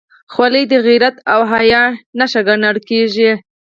خولۍ 0.33 0.63
د 0.71 0.73
غیرت 0.85 1.15
او 1.33 1.39
حیا 1.51 1.83
نښه 2.17 2.41
ګڼل 2.47 2.77
کېږي. 2.89 3.31